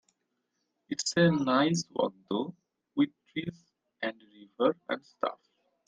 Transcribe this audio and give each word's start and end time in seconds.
It's 0.89 1.13
a 1.15 1.29
nice 1.29 1.85
walk 1.91 2.15
though, 2.27 2.55
with 2.95 3.11
trees 3.27 3.71
and 4.01 4.19
a 4.19 4.65
river 4.65 4.75
and 4.89 5.05
stuff. 5.05 5.37